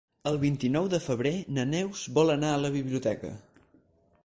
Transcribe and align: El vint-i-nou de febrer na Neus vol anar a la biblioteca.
El 0.29 0.37
vint-i-nou 0.43 0.87
de 0.93 0.99
febrer 1.07 1.33
na 1.59 1.67
Neus 1.75 2.01
vol 2.17 2.35
anar 2.39 2.51
a 2.55 2.65
la 2.65 2.73
biblioteca. 2.79 3.35